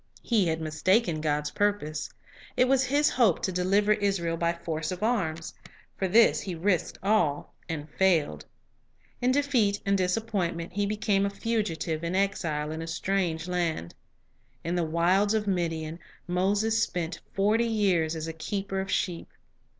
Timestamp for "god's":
1.21-1.51